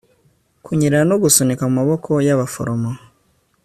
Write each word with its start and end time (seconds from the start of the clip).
Kunyerera 0.63 1.05
no 1.09 1.17
gusunika 1.23 1.63
mu 1.69 1.73
maboko 1.79 2.11
yabaforomo 2.27 2.91